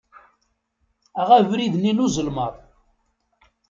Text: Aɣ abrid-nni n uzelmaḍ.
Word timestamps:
Aɣ 1.21 1.29
abrid-nni 1.37 1.91
n 1.93 2.03
uzelmaḍ. 2.05 2.53